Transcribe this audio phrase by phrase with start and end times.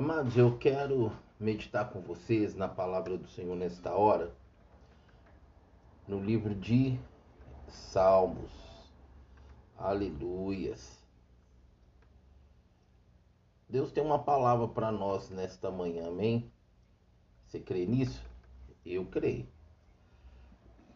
[0.00, 4.34] Amados, eu quero meditar com vocês na palavra do Senhor nesta hora,
[6.08, 6.98] no livro de
[7.68, 8.50] Salmos.
[9.76, 11.04] Aleluias.
[13.68, 16.50] Deus tem uma palavra para nós nesta manhã, amém?
[17.46, 18.24] Você crê nisso?
[18.86, 19.46] Eu creio.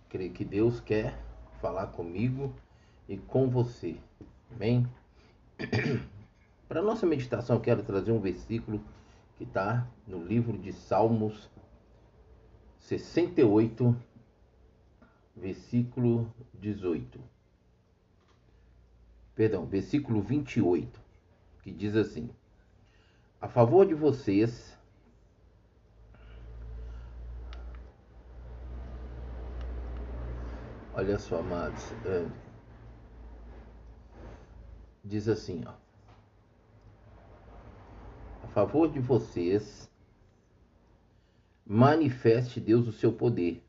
[0.09, 1.23] Creio que Deus quer
[1.61, 2.55] falar comigo
[3.07, 3.99] e com você,
[4.51, 4.89] amém?
[6.67, 8.81] Para nossa meditação, eu quero trazer um versículo
[9.37, 11.51] que está no livro de Salmos
[12.81, 13.97] 68,
[15.35, 17.21] versículo 18.
[19.35, 21.01] Perdão, versículo 28,
[21.63, 22.31] que diz assim:
[23.41, 24.79] A favor de vocês,
[30.93, 32.29] olha só, amados, é,
[35.03, 35.84] diz assim, ó
[38.55, 39.91] favor de vocês,
[41.67, 43.61] manifeste Deus o seu poder.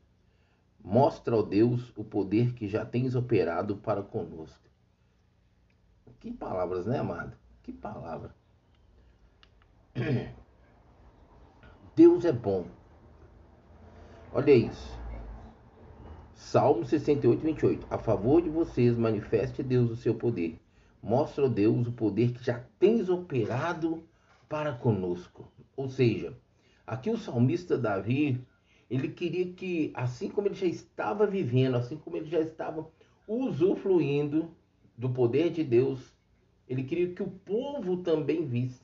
[0.82, 4.64] Mostra ao Deus o poder que já tens operado para conosco.
[6.20, 7.36] Que palavras, né, amado?
[7.64, 8.32] Que palavra.
[11.96, 12.66] Deus é bom.
[14.32, 14.96] Olha isso.
[16.32, 17.86] Salmo 68, 28.
[17.90, 20.60] A favor de vocês, manifeste Deus o seu poder.
[21.02, 24.04] Mostra ao Deus o poder que já tens operado
[24.48, 25.50] para conosco.
[25.76, 26.36] Ou seja,
[26.86, 28.40] aqui o salmista Davi,
[28.88, 32.88] ele queria que, assim como ele já estava vivendo, assim como ele já estava
[33.26, 34.50] usufruindo
[34.96, 36.14] do poder de Deus,
[36.68, 38.80] ele queria que o povo também visse.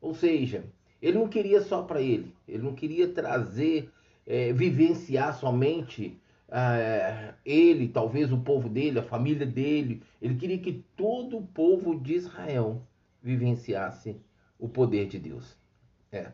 [0.00, 0.64] Ou seja,
[1.00, 3.90] ele não queria só para ele, ele não queria trazer,
[4.26, 6.16] é, vivenciar somente
[6.48, 10.02] é, ele, talvez o povo dele, a família dele.
[10.20, 12.82] Ele queria que todo o povo de Israel
[13.22, 14.16] vivenciasse
[14.62, 15.58] o poder de Deus.
[16.12, 16.30] É.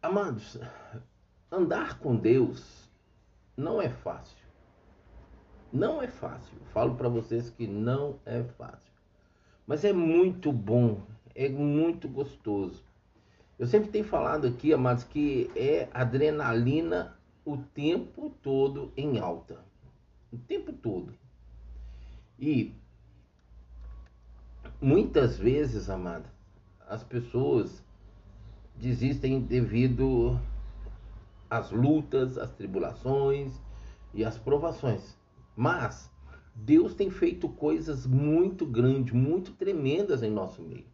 [0.00, 0.56] Amados,
[1.50, 2.88] andar com Deus
[3.56, 4.46] não é fácil.
[5.72, 6.56] Não é fácil.
[6.72, 8.92] Falo para vocês que não é fácil.
[9.66, 11.02] Mas é muito bom,
[11.34, 12.84] é muito gostoso.
[13.58, 19.58] Eu sempre tenho falado aqui, amados, que é adrenalina o tempo todo em alta.
[20.32, 21.12] O tempo todo.
[22.38, 22.79] E
[24.82, 26.24] Muitas vezes, amada,
[26.88, 27.84] as pessoas
[28.76, 30.40] desistem devido
[31.50, 33.52] às lutas, às tribulações
[34.14, 35.14] e às provações.
[35.54, 36.10] Mas
[36.54, 40.86] Deus tem feito coisas muito grandes, muito tremendas em nosso meio.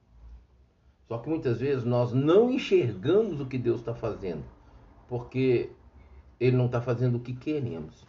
[1.06, 4.44] Só que muitas vezes nós não enxergamos o que Deus está fazendo,
[5.08, 5.70] porque
[6.40, 8.04] Ele não está fazendo o que queremos.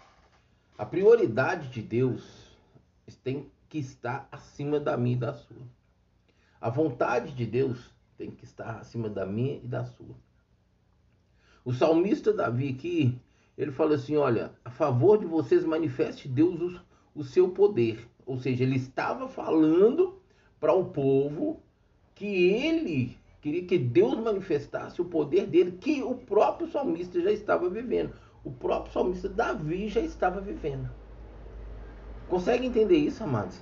[0.75, 2.57] A prioridade de Deus
[3.23, 5.67] tem que está acima da minha e da sua.
[6.59, 10.15] A vontade de Deus tem que estar acima da minha e da sua.
[11.63, 13.19] O salmista Davi aqui,
[13.57, 16.81] ele fala assim: olha, a favor de vocês manifeste Deus o,
[17.19, 18.07] o seu poder.
[18.25, 20.19] Ou seja, ele estava falando
[20.59, 21.61] para o povo
[22.15, 27.69] que ele queria que Deus manifestasse o poder dele, que o próprio salmista já estava
[27.69, 28.13] vivendo.
[28.43, 30.89] O próprio salmista Davi já estava vivendo.
[32.29, 33.59] Consegue entender isso, amados?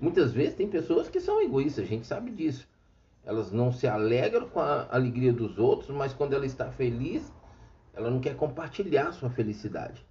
[0.00, 2.68] Muitas vezes tem pessoas que são egoístas, a gente sabe disso.
[3.24, 7.32] Elas não se alegram com a alegria dos outros, mas quando ela está feliz,
[7.92, 10.06] ela não quer compartilhar sua felicidade.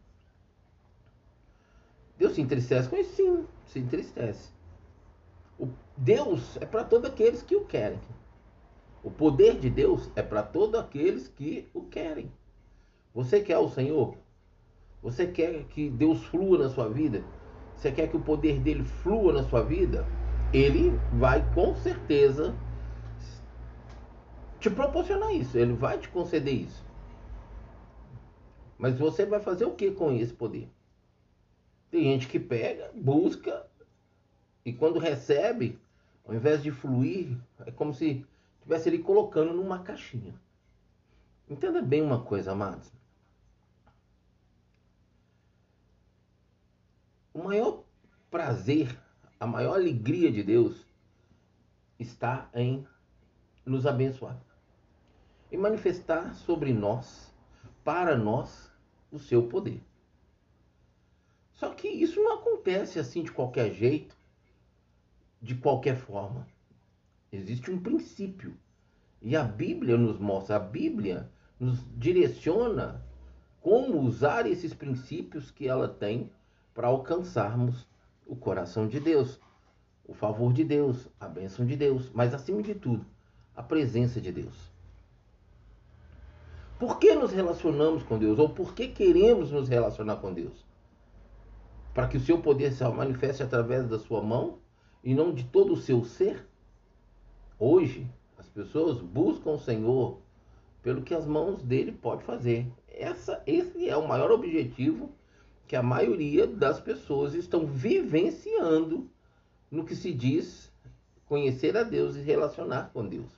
[2.18, 3.16] Deus se entristece com isso?
[3.16, 4.50] Sim, se entristece.
[5.59, 8.00] O Deus é para todos aqueles que o querem.
[9.03, 12.31] O poder de Deus é para todos aqueles que o querem.
[13.14, 14.16] Você quer o Senhor?
[15.02, 17.24] Você quer que Deus flua na sua vida?
[17.75, 20.06] Você quer que o poder dele flua na sua vida?
[20.52, 22.56] Ele vai com certeza
[24.59, 25.58] te proporcionar isso.
[25.58, 26.85] Ele vai te conceder isso.
[28.78, 30.69] Mas você vai fazer o que com esse poder?
[31.90, 33.66] Tem gente que pega, busca
[34.66, 35.79] e quando recebe,
[36.28, 38.26] ao invés de fluir, é como se
[38.58, 40.35] estivesse ele colocando numa caixinha.
[41.50, 42.91] Entenda bem uma coisa, amados.
[47.37, 47.84] O maior
[48.31, 48.99] prazer,
[49.39, 50.84] a maior alegria de Deus
[51.99, 52.84] está em
[53.63, 54.41] nos abençoar
[55.51, 57.31] e manifestar sobre nós,
[57.84, 58.72] para nós,
[59.11, 59.84] o seu poder.
[61.53, 64.17] Só que isso não acontece assim de qualquer jeito,
[65.40, 66.47] de qualquer forma.
[67.31, 68.57] Existe um princípio.
[69.22, 73.05] E a Bíblia nos mostra, a Bíblia nos direciona
[73.61, 76.31] como usar esses princípios que ela tem
[76.78, 77.88] para alcançarmos
[78.28, 79.41] o coração de Deus.
[80.06, 83.06] o favor de Deus, a bênção de Deus, mas acima de tudo,
[83.53, 84.56] a presença de Deus.
[86.79, 88.40] Por que nos relacionamos com Deus?
[88.40, 90.66] Ou por que queremos nos relacionar com Deus?
[91.94, 94.59] Para que o seu poder se manifeste através da sua mão
[95.03, 96.47] e não de todo o seu ser?
[97.59, 100.20] Hoje, as pessoas buscam o Senhor
[100.82, 102.72] pelo que as mãos dele pode fazer.
[102.88, 105.12] Essa, esse é o maior objetivo
[105.67, 109.09] que a maioria das pessoas estão vivenciando
[109.69, 110.72] no que se diz
[111.25, 113.29] conhecer a Deus e relacionar com Deus.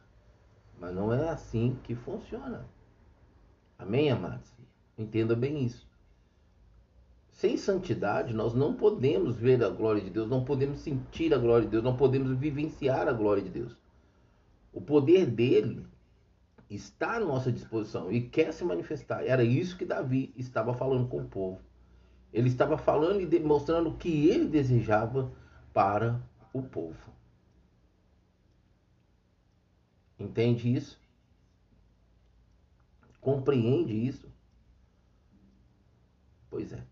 [0.79, 2.65] Mas não é assim que funciona.
[3.77, 4.53] Amém, amados?
[4.97, 5.89] Entenda bem isso.
[7.31, 11.65] Sem santidade, nós não podemos ver a glória de Deus, não podemos sentir a glória
[11.65, 13.77] de Deus, não podemos vivenciar a glória de Deus.
[14.71, 15.87] O poder dele
[16.69, 19.25] está à nossa disposição e quer se manifestar.
[19.25, 21.68] Era isso que Davi estava falando com o povo.
[22.31, 25.31] Ele estava falando e demonstrando o que ele desejava
[25.73, 26.21] para
[26.53, 27.11] o povo.
[30.19, 30.99] Entende isso?
[33.19, 34.31] Compreende isso?
[36.49, 36.83] Pois é.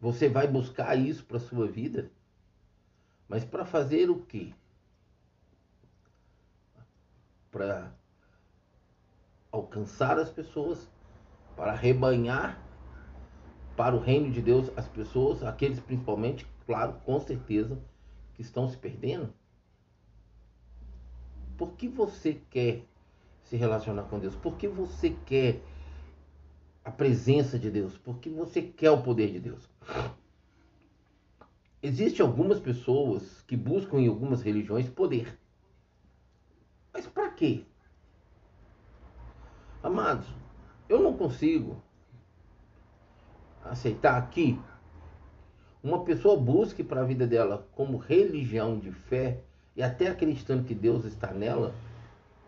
[0.00, 2.10] Você vai buscar isso para sua vida?
[3.28, 4.52] Mas para fazer o quê?
[7.50, 7.92] Para
[9.50, 10.90] alcançar as pessoas,
[11.54, 12.61] para rebanhar
[13.76, 17.78] para o reino de Deus as pessoas, aqueles principalmente, claro, com certeza,
[18.34, 19.32] que estão se perdendo.
[21.56, 22.84] Por que você quer
[23.44, 24.34] se relacionar com Deus?
[24.34, 25.60] Por que você quer
[26.84, 27.96] a presença de Deus?
[27.96, 29.68] Por que você quer o poder de Deus?
[31.82, 35.38] Existem algumas pessoas que buscam em algumas religiões poder.
[36.92, 37.64] Mas para quê?
[39.82, 40.28] Amados,
[40.88, 41.82] eu não consigo
[43.64, 44.60] aceitar que
[45.82, 49.42] uma pessoa busque para a vida dela como religião de fé
[49.74, 51.74] e até acreditando que Deus está nela,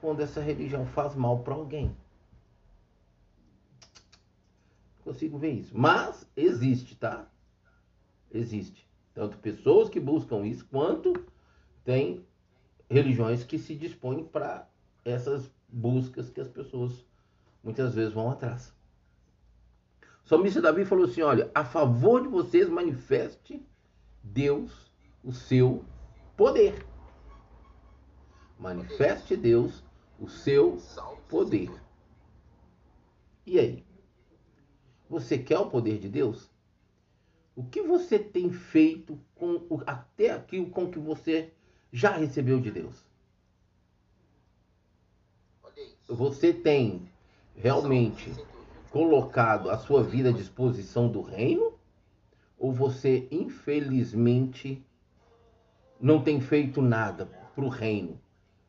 [0.01, 1.97] quando essa religião faz mal para alguém.
[5.03, 5.77] Consigo ver isso.
[5.77, 7.27] Mas existe, tá?
[8.31, 8.89] Existe.
[9.15, 11.13] Tanto pessoas que buscam isso, quanto
[11.85, 12.25] tem
[12.91, 14.69] religiões que se dispõem para
[15.05, 17.05] essas buscas que as pessoas
[17.63, 18.75] muitas vezes vão atrás.
[20.25, 23.63] O salmista Davi falou assim: olha, a favor de vocês manifeste
[24.23, 24.91] Deus
[25.23, 25.85] o seu
[26.37, 26.87] poder.
[28.59, 29.85] Manifeste Deus
[30.19, 30.79] o seu
[31.29, 31.71] poder.
[33.47, 33.85] E aí?
[35.11, 36.51] Você quer o poder de Deus?
[37.55, 41.53] O que você tem feito com o, até aquilo com que você
[41.93, 43.05] já recebeu de Deus?
[46.09, 47.09] Você tem
[47.55, 48.33] realmente
[48.95, 51.77] colocado a sua vida à disposição do reino?
[52.57, 54.87] Ou você, infelizmente,
[56.01, 58.21] não tem feito nada para o reino?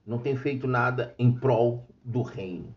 [0.03, 2.75] Não tem feito nada em prol do reino?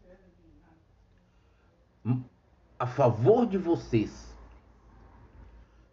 [2.79, 4.37] A favor de vocês,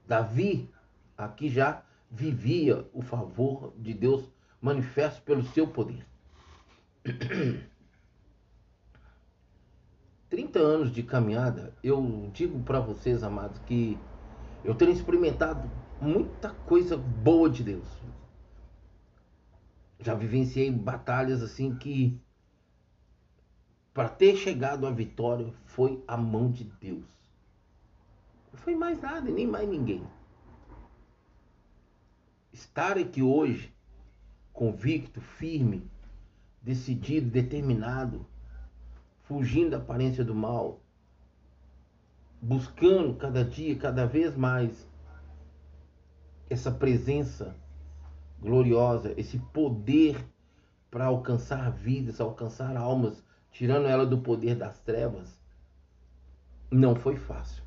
[0.05, 0.69] Davi
[1.17, 4.29] aqui já vivia o favor de Deus
[4.59, 6.05] manifesto pelo seu poder.
[10.35, 13.97] 30 anos de caminhada, eu digo para vocês, amados, que
[14.65, 15.71] eu tenho experimentado
[16.01, 17.87] muita coisa boa de Deus.
[19.97, 22.19] Já vivenciei batalhas assim que
[23.93, 27.05] para ter chegado à vitória foi a mão de Deus.
[28.51, 30.05] Não foi mais nada, nem mais ninguém.
[32.51, 33.73] Estar aqui hoje,
[34.51, 35.89] convicto, firme,
[36.61, 38.27] decidido, determinado,
[39.27, 40.79] fugindo da aparência do mal,
[42.41, 44.87] buscando cada dia, cada vez mais
[46.49, 47.55] essa presença
[48.39, 50.23] gloriosa, esse poder
[50.91, 55.39] para alcançar vidas, alcançar almas, tirando ela do poder das trevas,
[56.69, 57.63] não foi fácil.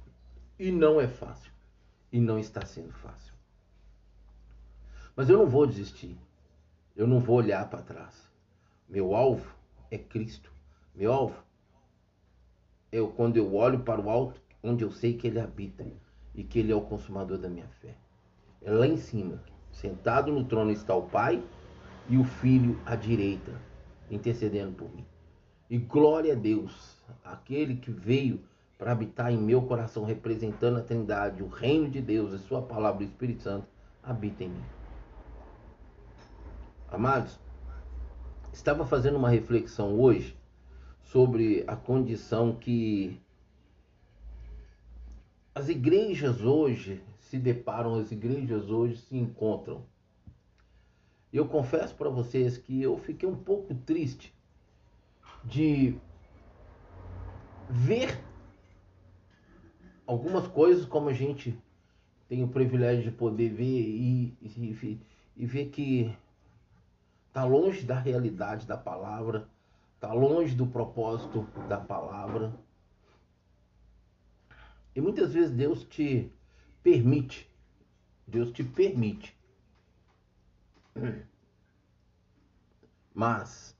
[0.59, 1.53] E não é fácil.
[2.13, 3.35] E não está sendo fácil.
[5.15, 6.17] Mas eu não vou desistir.
[6.97, 8.29] Eu não vou olhar para trás.
[8.89, 9.55] Meu alvo
[9.91, 10.53] é Cristo.
[10.95, 11.48] Meu alvo
[12.91, 15.87] eu quando eu olho para o alto, onde eu sei que ele habita
[16.35, 17.95] e que ele é o consumador da minha fé.
[18.63, 21.43] É lá em cima, sentado no trono está o Pai
[22.09, 23.53] e o Filho à direita,
[24.11, 25.05] intercedendo por mim.
[25.69, 28.41] E glória a Deus, aquele que veio
[28.79, 33.03] para habitar em meu coração, representando a Trindade, o reino de Deus e Sua palavra,
[33.03, 33.67] o Espírito Santo,
[34.03, 34.65] habita em mim.
[36.91, 37.39] Amados,
[38.53, 40.38] estava fazendo uma reflexão hoje
[41.09, 43.19] sobre a condição que
[45.55, 49.83] as igrejas hoje se deparam, as igrejas hoje se encontram.
[51.33, 54.35] Eu confesso para vocês que eu fiquei um pouco triste
[55.45, 55.97] de
[57.71, 58.23] ver
[60.07, 61.59] algumas coisas como a gente
[62.29, 65.01] tem o privilégio de poder ver e, e,
[65.37, 66.15] e ver que
[67.29, 69.49] está longe da realidade da palavra,
[69.99, 72.55] está longe do propósito da palavra.
[74.95, 76.33] E muitas vezes Deus te
[76.85, 77.51] permite,
[78.25, 79.37] Deus te permite.
[83.13, 83.77] Mas,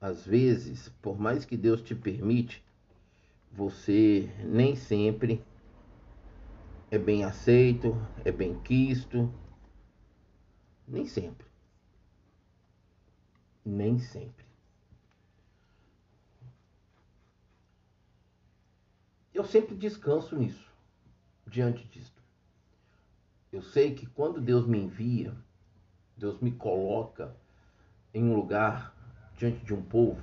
[0.00, 2.64] às vezes, por mais que Deus te permite,
[3.52, 5.44] você nem sempre
[6.90, 9.32] é bem aceito, é bem quisto.
[10.88, 11.46] Nem sempre.
[13.64, 14.41] Nem sempre.
[19.34, 20.70] Eu sempre descanso nisso,
[21.46, 22.20] diante disto.
[23.50, 25.34] Eu sei que quando Deus me envia,
[26.16, 27.34] Deus me coloca
[28.12, 28.94] em um lugar
[29.36, 30.20] diante de um povo,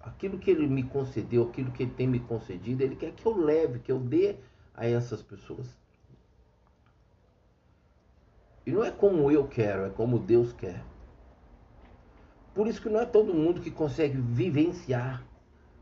[0.00, 3.36] aquilo que ele me concedeu, aquilo que ele tem me concedido, ele quer que eu
[3.36, 4.36] leve, que eu dê
[4.74, 5.76] a essas pessoas.
[8.66, 10.82] E não é como eu quero, é como Deus quer.
[12.54, 15.24] Por isso que não é todo mundo que consegue vivenciar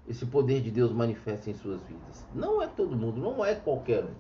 [0.09, 2.27] esse poder de Deus manifesta em suas vidas.
[2.35, 4.15] Não é todo mundo, não é qualquer um.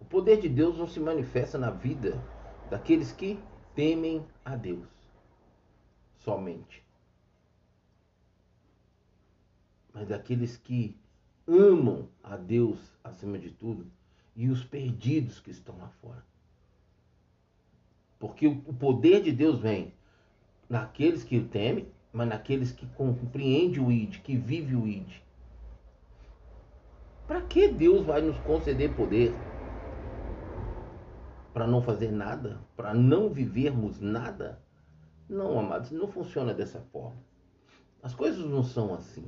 [0.00, 2.22] O poder de Deus não se manifesta na vida
[2.68, 3.38] daqueles que
[3.74, 4.88] temem a Deus
[6.18, 6.84] somente,
[9.92, 10.98] mas daqueles que
[11.46, 13.90] amam a Deus acima de tudo
[14.36, 16.24] e os perdidos que estão lá fora.
[18.18, 19.94] Porque o poder de Deus vem
[20.70, 25.20] naqueles que o temem, mas naqueles que compreendem o ID, que vive o ID.
[27.26, 29.34] Para que Deus vai nos conceder poder?
[31.52, 32.60] Para não fazer nada?
[32.76, 34.62] Para não vivermos nada?
[35.28, 37.20] Não, amados, não funciona dessa forma.
[38.00, 39.24] As coisas não são assim.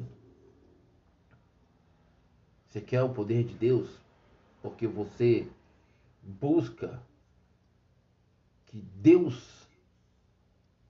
[2.66, 4.00] Você quer o poder de Deus
[4.62, 5.48] porque você
[6.22, 7.02] busca
[8.66, 9.61] que Deus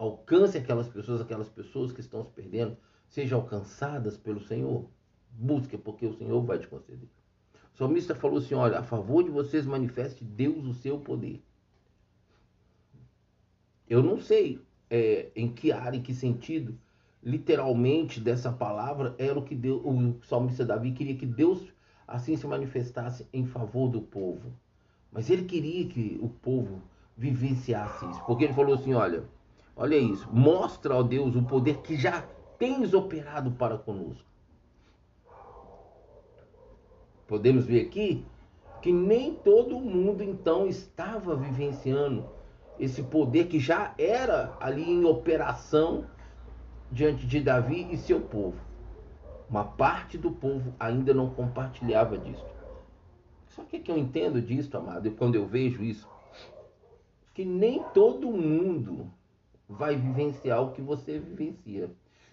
[0.02, 2.76] alcance aquelas pessoas, aquelas pessoas que estão se perdendo,
[3.08, 4.88] sejam alcançadas pelo Senhor.
[5.30, 7.08] Busque, porque o Senhor vai te conceder.
[7.74, 11.42] O salmista falou assim: olha, a favor de vocês manifeste Deus o seu poder.
[13.88, 16.78] Eu não sei é, em que área, em que sentido,
[17.22, 21.72] literalmente dessa palavra era o que Deus, o salmista Davi queria que Deus
[22.06, 24.52] assim se manifestasse em favor do povo.
[25.10, 26.82] Mas ele queria que o povo
[27.16, 29.24] vivenciasse isso, porque ele falou assim: olha,
[29.76, 32.24] olha isso, mostra ao Deus o poder que já
[32.58, 34.24] tens operado para conosco.
[37.26, 38.24] Podemos ver aqui
[38.80, 42.28] que nem todo mundo então estava vivenciando
[42.78, 46.04] esse poder que já era ali em operação
[46.90, 48.60] diante de Davi e seu povo.
[49.48, 52.44] Uma parte do povo ainda não compartilhava disso.
[53.48, 56.08] Só que, que eu entendo disso, amado, quando eu vejo isso,
[57.34, 59.10] que nem todo mundo
[59.68, 61.90] vai vivenciar o que você vivencia.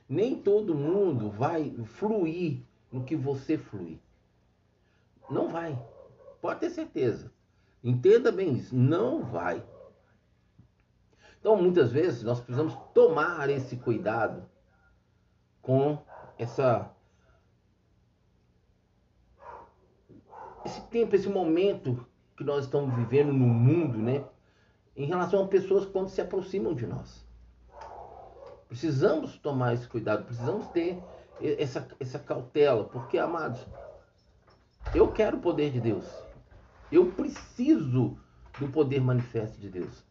[0.07, 4.00] Nem todo mundo vai fluir no que você flui.
[5.29, 5.79] Não vai.
[6.41, 7.31] Pode ter certeza.
[7.83, 8.75] Entenda bem isso.
[8.75, 9.63] Não vai.
[11.39, 14.43] Então, muitas vezes, nós precisamos tomar esse cuidado
[15.62, 15.98] com
[16.38, 16.91] essa
[20.65, 22.05] esse tempo, esse momento
[22.36, 24.25] que nós estamos vivendo no mundo, né?
[24.99, 27.25] Em relação a pessoas quando se aproximam de nós.
[28.67, 31.01] Precisamos tomar esse cuidado, precisamos ter
[31.41, 33.65] essa, essa cautela, porque, amados,
[34.93, 36.05] eu quero o poder de Deus.
[36.91, 38.17] Eu preciso
[38.59, 40.03] do poder manifesto de Deus.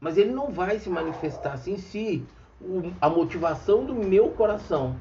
[0.00, 2.26] Mas ele não vai se manifestar assim se
[3.02, 4.98] a motivação do meu coração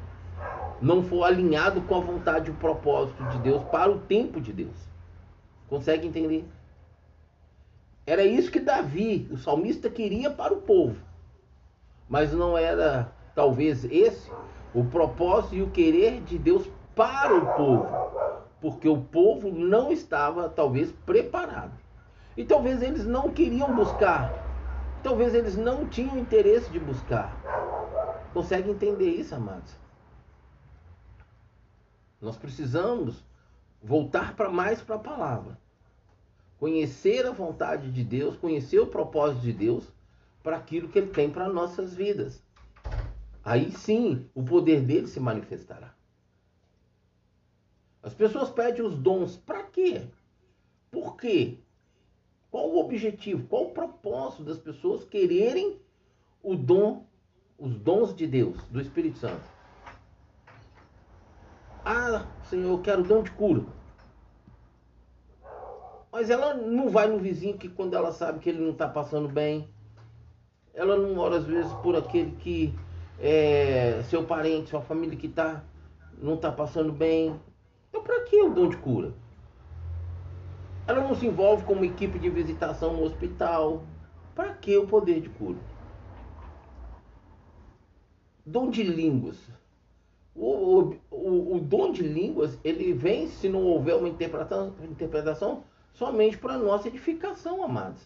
[0.82, 4.52] não for alinhado com a vontade e o propósito de Deus para o tempo de
[4.52, 4.76] Deus.
[5.70, 6.46] Consegue entender?
[8.06, 10.96] Era isso que Davi, o salmista, queria para o povo.
[12.08, 14.32] Mas não era, talvez, esse
[14.74, 17.88] o propósito e o querer de Deus para o povo.
[18.62, 21.74] Porque o povo não estava, talvez, preparado.
[22.38, 24.46] E talvez eles não queriam buscar
[25.06, 27.32] talvez eles não tinham interesse de buscar.
[28.34, 29.72] Consegue entender isso, amados?
[32.20, 33.24] Nós precisamos
[33.84, 35.60] voltar para mais para a palavra.
[36.60, 39.92] Conhecer a vontade de Deus, conhecer o propósito de Deus
[40.42, 42.42] para aquilo que ele tem para nossas vidas.
[43.44, 45.94] Aí sim, o poder dele se manifestará.
[48.02, 50.08] As pessoas pedem os dons para quê?
[50.92, 51.60] Por quê?
[52.52, 53.48] Qual o objetivo?
[53.48, 55.80] Qual o propósito das pessoas quererem
[56.42, 57.06] o dom,
[57.58, 59.44] os dons de Deus, do Espírito Santo?
[61.84, 63.64] Ah, Senhor, eu quero o dom de cura.
[66.16, 69.28] Mas ela não vai no vizinho que quando ela sabe que ele não está passando
[69.28, 69.68] bem.
[70.74, 72.74] Ela não ora às vezes por aquele que
[73.20, 75.62] é seu parente, sua família que tá,
[76.18, 77.38] não está passando bem.
[77.90, 79.14] Então para que o dom de cura?
[80.88, 83.84] Ela não se envolve com uma equipe de visitação no hospital.
[84.34, 85.60] Para que o poder de cura?
[88.46, 89.38] Dom de línguas.
[90.34, 95.64] O, o, o, o, dom de línguas, ele vem, se não houver uma interpretação, interpretação
[95.96, 98.02] somente para nossa edificação, amados,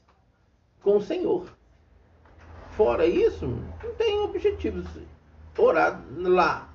[0.81, 1.51] com o Senhor.
[2.71, 4.85] Fora isso, não tem objetivos.
[5.57, 6.73] Orar lá,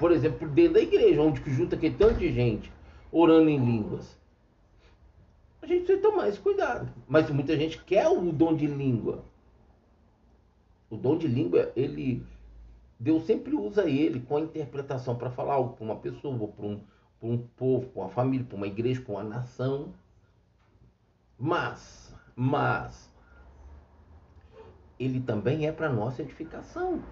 [0.00, 2.72] por exemplo, dentro da igreja, onde junta aquele tanto de gente
[3.12, 4.18] orando em línguas.
[5.62, 6.88] A gente precisa tomar esse cuidado.
[7.06, 9.24] Mas muita gente quer o dom de língua.
[10.90, 12.24] O dom de língua, ele.
[12.98, 16.80] Deus sempre usa ele com a interpretação para falar algo para uma pessoa, para um,
[17.20, 19.92] para um povo, para uma família, para uma igreja, para uma nação.
[21.38, 23.08] Mas, mas,
[24.98, 27.02] ele também é para nossa edificação.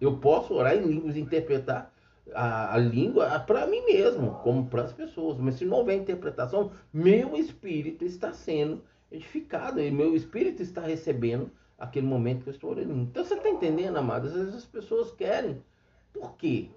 [0.00, 1.92] Eu posso orar em línguas interpretar
[2.32, 5.38] a, a língua para mim mesmo, como para as pessoas.
[5.38, 11.50] Mas se não houver interpretação, meu espírito está sendo edificado e meu espírito está recebendo
[11.76, 12.92] aquele momento que eu estou orando.
[12.92, 14.28] Então você está entendendo, amado?
[14.28, 15.62] Às vezes as pessoas querem.
[16.12, 16.68] Por quê?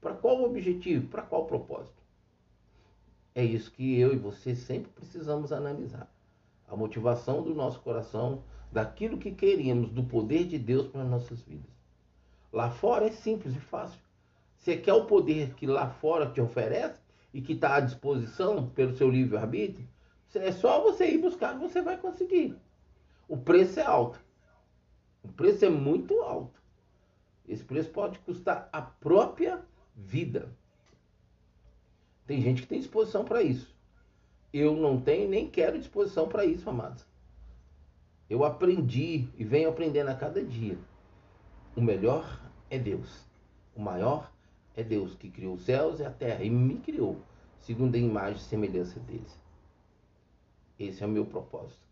[0.00, 1.08] Para qual objetivo?
[1.08, 2.05] Para qual propósito?
[3.36, 6.10] É isso que eu e você sempre precisamos analisar.
[6.66, 11.70] A motivação do nosso coração, daquilo que queríamos, do poder de Deus para nossas vidas.
[12.50, 14.00] Lá fora é simples e fácil.
[14.56, 16.98] Você quer o poder que lá fora te oferece
[17.34, 19.86] e que está à disposição pelo seu livre-arbítrio?
[20.34, 22.56] É só você ir buscar que você vai conseguir.
[23.28, 24.18] O preço é alto.
[25.22, 26.58] O preço é muito alto.
[27.46, 29.62] Esse preço pode custar a própria
[29.94, 30.50] vida.
[32.26, 33.74] Tem gente que tem disposição para isso.
[34.52, 37.06] Eu não tenho nem quero disposição para isso, amados.
[38.28, 40.78] Eu aprendi e venho aprendendo a cada dia.
[41.76, 43.24] O melhor é Deus.
[43.74, 44.32] O maior
[44.74, 47.20] é Deus que criou os céus e a terra e me criou,
[47.60, 49.38] segundo a imagem e semelhança deles.
[50.78, 51.86] Esse é o meu propósito.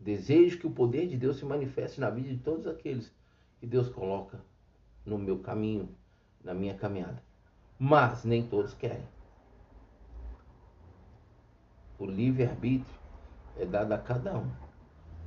[0.00, 3.12] Desejo que o poder de Deus se manifeste na vida de todos aqueles
[3.60, 4.40] que Deus coloca
[5.04, 5.88] no meu caminho,
[6.42, 7.22] na minha caminhada.
[7.84, 9.08] Mas nem todos querem.
[11.98, 12.94] O livre-arbítrio
[13.56, 14.48] é dado a cada um.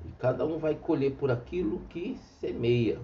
[0.06, 3.02] E cada um vai colher por aquilo que semeia.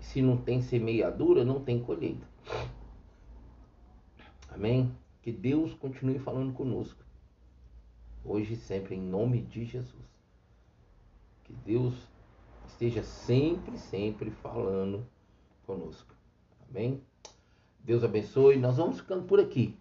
[0.00, 2.26] Se não tem semeadura, não tem colheita.
[4.48, 4.90] Amém?
[5.20, 7.04] Que Deus continue falando conosco.
[8.24, 10.10] Hoje e sempre, em nome de Jesus.
[11.44, 12.08] Que Deus
[12.66, 15.06] esteja sempre, sempre falando
[15.66, 16.14] conosco.
[16.70, 16.98] Amém?
[17.84, 18.58] Deus abençoe.
[18.58, 19.76] Nós vamos ficando por aqui.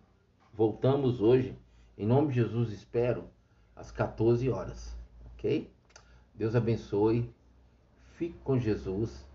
[0.53, 1.55] Voltamos hoje,
[1.95, 3.25] em nome de Jesus, espero,
[3.75, 4.97] às 14 horas.
[5.33, 5.71] Ok?
[6.33, 7.31] Deus abençoe.
[8.15, 9.27] Fique com Jesus.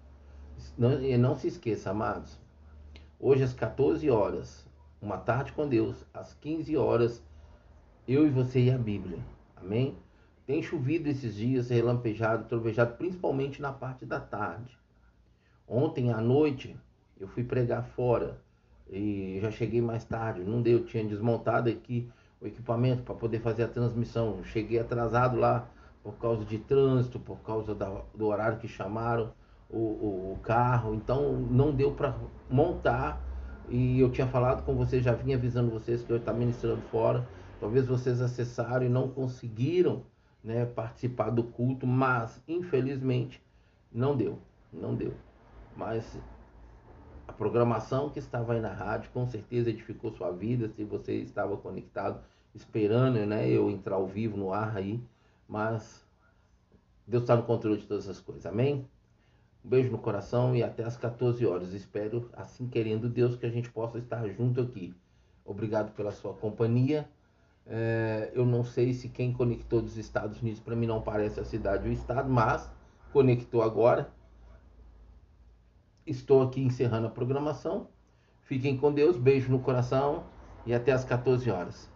[0.77, 2.39] Não, e não se esqueça, amados.
[3.21, 4.69] Hoje às 14 horas,
[5.01, 7.23] uma tarde com Deus, às 15 horas,
[8.07, 9.19] eu e você e a Bíblia.
[9.55, 9.97] Amém?
[10.45, 14.77] Tem chovido esses dias, relampejado, trovejado, principalmente na parte da tarde.
[15.69, 16.77] Ontem à noite
[17.19, 18.45] eu fui pregar fora
[18.91, 22.09] e já cheguei mais tarde, não deu, tinha desmontado aqui
[22.41, 24.43] o equipamento para poder fazer a transmissão.
[24.45, 25.69] Cheguei atrasado lá
[26.03, 29.33] por causa de trânsito, por causa da, do horário que chamaram
[29.69, 32.15] o, o, o carro, então não deu para
[32.49, 33.21] montar.
[33.69, 37.27] E eu tinha falado com vocês, já vinha avisando vocês que eu estava ministrando fora.
[37.59, 40.05] Talvez vocês acessaram e não conseguiram
[40.45, 43.43] né, participar do culto, mas infelizmente
[43.93, 44.39] não deu,
[44.73, 45.13] não deu.
[45.77, 46.17] Mas
[47.27, 51.57] a programação que estava aí na rádio com certeza edificou sua vida, se você estava
[51.57, 52.21] conectado,
[52.55, 55.01] esperando né, eu entrar ao vivo no ar aí,
[55.49, 56.05] mas
[57.07, 58.89] Deus está no controle de todas as coisas, amém?
[59.65, 61.73] Um beijo no coração e até às 14 horas.
[61.73, 64.95] Espero, assim querendo Deus, que a gente possa estar junto aqui.
[65.45, 67.09] Obrigado pela sua companhia.
[67.67, 71.45] É, eu não sei se quem conectou dos Estados Unidos, para mim não parece a
[71.45, 72.71] cidade ou o estado, mas
[73.13, 74.09] conectou agora.
[76.07, 77.89] Estou aqui encerrando a programação.
[78.43, 80.25] Fiquem com Deus, beijo no coração
[80.65, 81.91] e até às 14 horas.